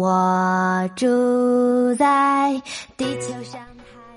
[0.00, 2.50] 我住在
[2.96, 3.60] 地球上。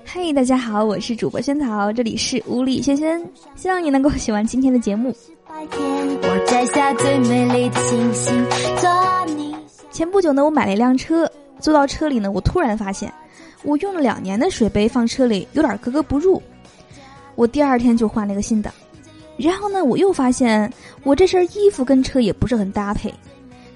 [0.05, 3.21] 嘿，大家好，我是主播萱草，这里是屋里萱萱，
[3.57, 5.13] 希望你能够喜欢今天的节目。
[5.45, 8.33] 白天，我摘下最美丽的星星，
[8.77, 9.53] 做你。
[9.91, 13.13] 前不久呢，我买了一辆车，坐到车里呢，我突然发现，
[13.63, 16.41] 我用了两年的水杯放车里有点格格不入。
[17.35, 18.73] 我第二天就换了一个新的，
[19.35, 20.71] 然后呢，我又发现
[21.03, 23.13] 我这身衣服跟车也不是很搭配，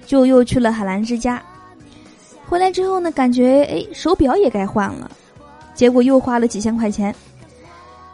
[0.06, 1.42] 就又去了海澜之家。
[2.48, 5.10] 回来之后呢，感觉哎，手表也该换了，
[5.74, 7.14] 结果又花了几千块钱。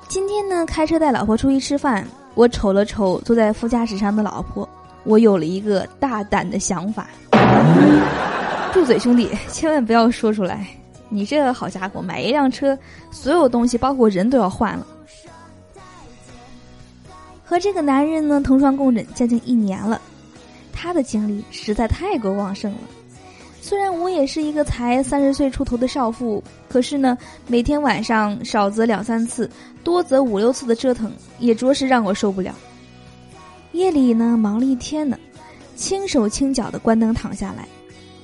[0.09, 2.05] 今天呢，开车带老婆出去吃饭，
[2.35, 4.69] 我瞅了瞅坐在副驾驶上的老婆，
[5.05, 7.09] 我有了一个大胆的想法。
[8.75, 10.67] 住嘴，兄弟，千万不要说出来。
[11.09, 12.77] 你这好家伙，买一辆车，
[13.13, 14.85] 所有东西包括人都要换了。
[17.45, 20.01] 和这个男人呢同床共枕将近一年了，
[20.73, 22.79] 他的精力实在太过旺盛了。
[23.65, 27.17] 虽然我也是一个才三十岁出头的少妇，可是呢，
[27.47, 29.49] 每天晚上少则两三次，
[29.83, 32.55] 多则五六次的折腾，也着实让我受不了。
[33.73, 35.19] 夜里呢，忙了一天呢，
[35.77, 37.67] 轻手轻脚的关灯躺下来，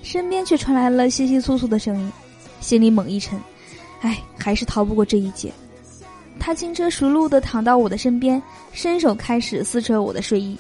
[0.03, 2.12] 身边却传来了窸窸窣窣的声音，
[2.61, 3.41] 心里猛一沉，
[4.03, 5.51] 唉，还是逃不过这一劫。
[6.39, 8.41] 他轻车熟路的躺到我的身边，
[8.75, 10.55] 伸手开始撕扯我的睡衣，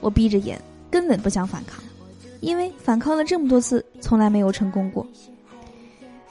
[0.00, 1.82] 我闭着眼，根本不想反抗。
[2.40, 5.06] 因为反抗了这么多次，从来没有成功过。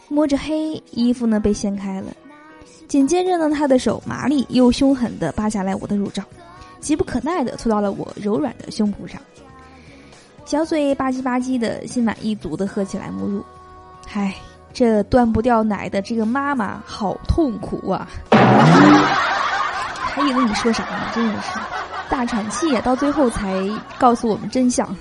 [0.08, 2.08] 摸着黑衣服呢被掀开了，
[2.88, 6.24] 紧接着呢，他的手麻利又凶狠地扒下来我的乳罩，
[6.80, 9.20] 急不可耐地凑到了我柔软的胸脯上，
[10.46, 13.44] 小嘴吧唧吧唧的心满意足地喝起来母乳。
[14.14, 14.36] 唉，
[14.72, 18.08] 这断不掉奶的这个妈妈好痛苦啊！
[20.14, 21.10] 还以为你说啥呢？
[21.16, 21.60] 真的是
[22.10, 23.68] 大喘气，到最后才
[23.98, 24.96] 告诉我们真相。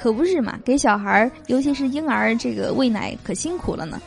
[0.00, 4.00] 可不是嘛，给小孩儿，尤其是婴儿，这个喂奶可辛苦了呢。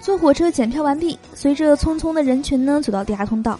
[0.00, 3.58] 坐火车检票完毕，随着匆匆的人群呢，走到地下通道，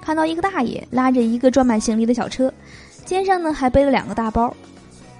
[0.00, 2.52] 看到一个大爷拉着一个装满行李的小车，
[3.04, 4.54] 肩上呢还背了两个大包，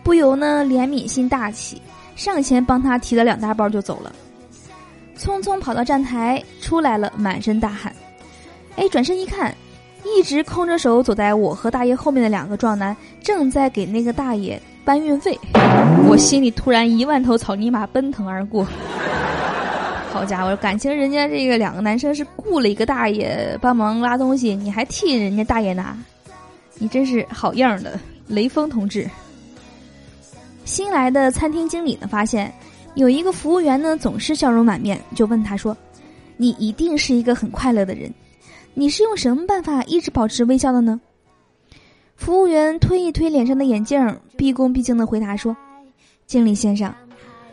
[0.03, 1.81] 不由呢怜悯心大起，
[2.15, 4.13] 上前帮他提了两大包就走了。
[5.19, 7.95] 匆匆跑到站台，出来了，满身大汗，
[8.77, 9.55] 哎，转身一看。
[10.05, 15.39] 一直空着手走在我和大爷后面的两个壮男，正在给那个大爷搬运费。
[16.09, 18.67] 我心里突然一万头草泥马奔腾而过。
[20.11, 25.97] 好家伙，感情人家这个两个男生是雇了一个大爷帮忙拉东西，你还替人家大爷拿，
[26.79, 29.09] 你真是好样的，雷锋同志。
[30.65, 32.53] 新来的餐厅经理呢，发现
[32.95, 35.77] 有一个服务员呢总是笑容满面，就问他说
[36.37, 38.13] ：“你一定是一个很快乐的人。”
[38.75, 41.01] 你是用什么办法一直保持微笑的呢？
[42.17, 45.57] 服务员推一推脸上的眼镜，毕恭毕敬的回答说
[46.27, 46.93] ：“经理先生，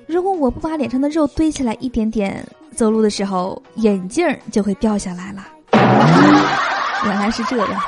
[0.05, 5.45] 如果我不把脸上的肉堆起来一点点，走路的时候眼镜就会掉下来了。
[7.05, 7.81] ”原来是这样。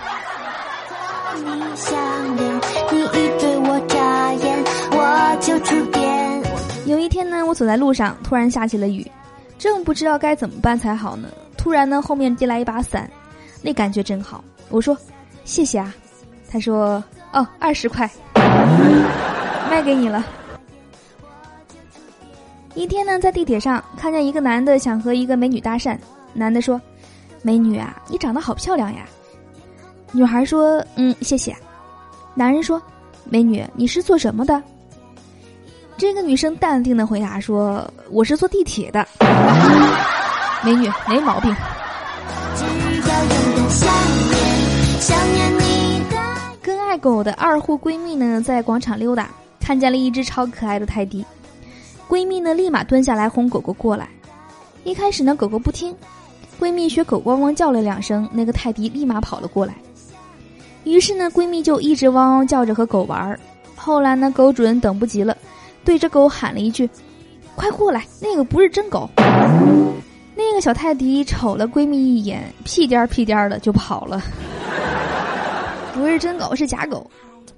[6.86, 9.10] 有一天呢，我走在路上，突然下起了雨，
[9.58, 11.30] 正不知道该怎么办才好呢。
[11.58, 13.10] 突然呢，后面递来一把伞。
[13.62, 14.98] 那感觉真好，我说
[15.46, 15.94] 谢谢啊，
[16.50, 18.10] 他说哦二十块，
[19.70, 20.26] 卖给你了。
[22.74, 25.98] 一天呢，在地铁上看见一个男的想和一个美女搭讪，
[26.34, 26.82] 男的说
[27.44, 29.06] ：“美女啊，你长得好漂亮呀。”
[30.14, 31.56] 女孩说：“嗯，谢谢。”
[32.34, 32.82] 男人说
[33.30, 34.64] ：“美女，你是做什么的？”
[35.98, 39.06] 这个女生淡定的回答说：“我是坐地铁的。
[40.64, 41.54] ”美女没毛病。
[46.62, 49.30] 跟爱狗的二货闺蜜呢，在广场溜达，
[49.60, 51.26] 看见了一只超可爱的泰迪。
[52.08, 54.08] 闺蜜呢，立马蹲下来哄狗狗过来。
[54.84, 55.96] 一开始呢，狗狗不听，
[56.60, 59.74] 闺蜜学狗汪汪叫了两声，那个泰迪立马跑了过来。
[60.84, 63.40] 于是呢，闺蜜就一直汪汪叫着和狗玩儿。
[63.76, 65.36] 后来呢，狗主人等不及了，
[65.84, 66.88] 对着狗喊了一句
[67.56, 69.10] ：“快过来，那个不是真狗。”
[70.36, 74.22] 那个小泰迪瞅了闺蜜一眼，屁颠儿屁颠儿的就跑了。
[75.94, 77.10] 不是真狗，是假狗。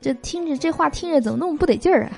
[0.01, 2.11] 这听着这话听着怎么那么不得劲儿啊？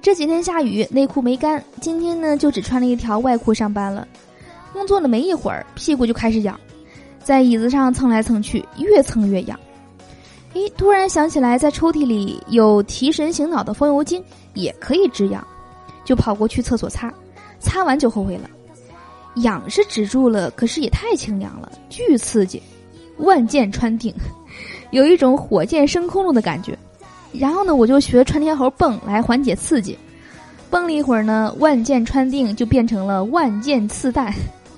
[0.00, 4.06] 这几天下雨，内裤没干，今天呢就只穿了一条外裤上班了。
[4.72, 6.58] 工作了没一会儿，屁股就开始痒，
[7.22, 9.58] 在椅子上蹭来蹭去，越蹭越痒。
[10.52, 14.22] 诶，突然想起来，在抽屉里有提神醒脑的风油精，
[14.52, 15.44] 也可以止痒，
[16.04, 17.12] 就跑过去厕所擦。
[17.58, 18.50] 擦完就后悔了，
[19.36, 22.62] 痒是止住了，可是也太清凉了，巨刺激，
[23.18, 24.14] 万箭穿顶，
[24.90, 26.76] 有一种火箭升空了的感觉。
[27.32, 29.98] 然后呢，我就学穿天猴蹦来缓解刺激。
[30.70, 34.32] 蹦了一会儿呢，万箭穿定就变成了万箭刺弹，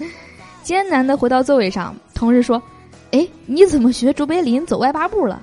[0.62, 1.94] 艰难的回到座位上。
[2.14, 2.62] 同事说
[3.12, 5.40] ：“哎，你怎么学卓别林走外八步了？”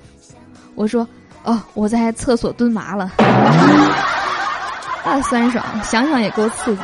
[0.75, 1.07] 我说
[1.43, 3.11] ：“哦，我在厕所蹲麻了。”
[5.03, 6.81] 啊，酸爽，想想也够刺激。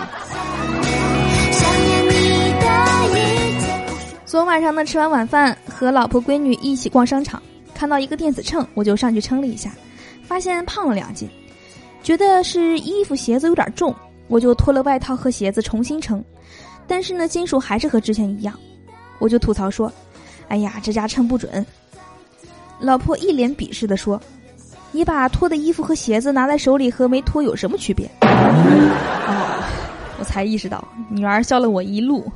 [4.25, 7.41] 昨晚上呢，吃完晚饭和老婆闺女一起逛商场，
[7.73, 9.71] 看到一个电子秤，我就上去称了一下，
[10.23, 11.29] 发现胖了两斤，
[12.03, 13.95] 觉得是衣服鞋子有点重，
[14.27, 16.21] 我就脱了外套和鞋子重新称，
[16.85, 18.53] 但是呢，斤数还是和之前一样，
[19.19, 19.89] 我就吐槽说
[20.49, 21.65] ：“哎呀，这家称不准。”
[22.77, 24.21] 老婆一脸鄙视的说
[24.91, 29.63] ：“你把脱的衣服和鞋子拿在手里和没脱有什么区别？”哦，
[30.19, 32.29] 我才意识到，女儿笑了我一路。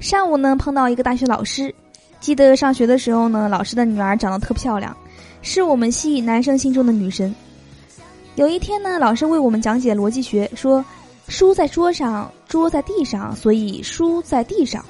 [0.00, 1.72] 上午呢，碰到一个大学老师，
[2.20, 4.96] 记得上学的时候呢，老师的女儿长得特漂亮，
[5.42, 7.32] 是我们系男生心中的女神。
[8.36, 10.82] 有一天呢，老师为我们讲解逻辑学，说
[11.28, 14.82] 书在桌上，桌在地上，所以书在地上。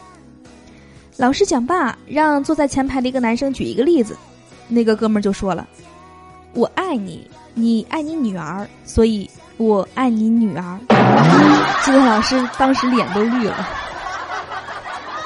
[1.17, 4.17] 老师讲罢，让坐在前排的一个男生举一个例子，
[4.69, 5.67] 那个哥们儿就说了
[6.55, 10.79] ：“我爱你，你爱你女儿，所以我爱你女儿。”
[11.85, 13.69] 记得老师当时脸都绿了。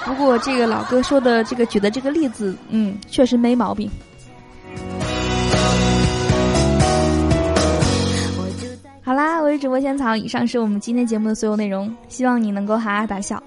[0.07, 3.91] 不过这个老哥说的这个举的这个例子，嗯，确实没毛病。
[9.03, 13.43] 好啦，我是主播仙草，以上是我们今天节目的所有内容，希望你能够哈哈大笑。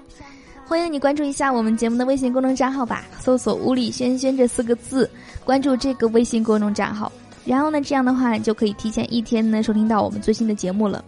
[0.66, 5.08] 欢迎你关注一下我们节目的微信公众账号吧，搜索“屋里轩轩”这四个字，
[5.44, 7.10] 关注这个微信公众账号，
[7.44, 11.04] 然后呢，这样的话你就可以提前一天呢收听到我们最新的节目了。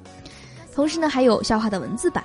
[0.75, 2.25] 同时呢，还有笑话的文字版。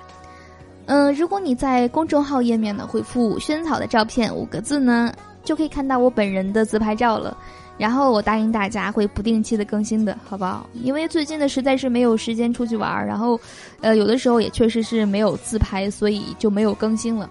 [0.85, 7.35] 嗯，如果你在公众号页面呢回复“萱草”的照片五个字呢，就可以看到我本人的自拍照了。
[7.77, 10.69] 然后我答应大家会不定期的更新的，好不好？
[10.81, 13.37] 因为最近呢实在是没有时间出去玩儿，然后，
[13.81, 17.29] 呃，有的时候也确实是没有自拍，所以就没有更新了。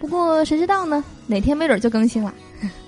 [0.00, 1.04] 不过谁知道呢？
[1.26, 2.32] 哪天没准就更新了。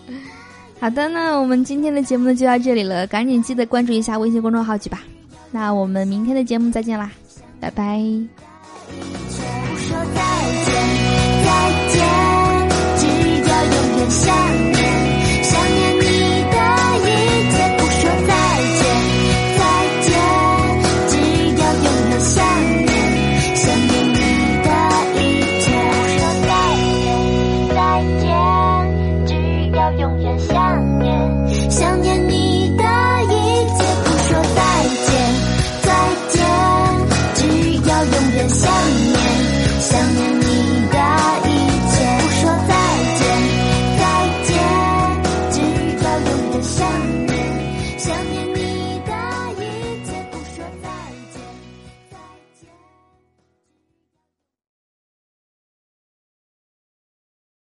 [0.80, 5.02] 好的，那我们今天的节目呢就到这里了，赶紧记得关注一下微信公众号去吧。
[5.50, 7.10] 那我们明天的节目再见啦，
[7.60, 8.49] 拜拜。
[10.50, 10.99] 说再